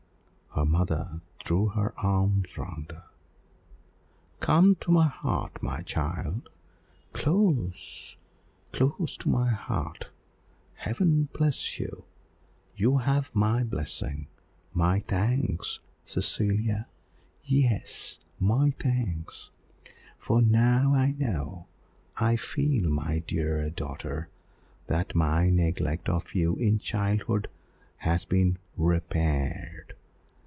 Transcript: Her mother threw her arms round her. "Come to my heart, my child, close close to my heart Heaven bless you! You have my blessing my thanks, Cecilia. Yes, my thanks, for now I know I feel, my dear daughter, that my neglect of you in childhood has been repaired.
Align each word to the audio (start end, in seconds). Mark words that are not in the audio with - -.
Her 0.53 0.65
mother 0.65 1.21
threw 1.45 1.67
her 1.69 1.97
arms 1.97 2.57
round 2.57 2.91
her. 2.91 3.05
"Come 4.41 4.75
to 4.81 4.91
my 4.91 5.07
heart, 5.07 5.63
my 5.63 5.79
child, 5.81 6.49
close 7.13 8.17
close 8.73 9.15
to 9.17 9.29
my 9.29 9.49
heart 9.51 10.09
Heaven 10.73 11.29
bless 11.31 11.79
you! 11.79 12.03
You 12.75 12.97
have 12.97 13.33
my 13.33 13.63
blessing 13.63 14.27
my 14.73 14.99
thanks, 14.99 15.79
Cecilia. 16.03 16.89
Yes, 17.45 18.19
my 18.37 18.71
thanks, 18.71 19.51
for 20.17 20.41
now 20.41 20.93
I 20.93 21.11
know 21.13 21.67
I 22.17 22.35
feel, 22.35 22.89
my 22.89 23.19
dear 23.25 23.69
daughter, 23.69 24.27
that 24.87 25.15
my 25.15 25.49
neglect 25.49 26.09
of 26.09 26.35
you 26.35 26.57
in 26.57 26.77
childhood 26.77 27.47
has 27.99 28.25
been 28.25 28.57
repaired. 28.75 29.95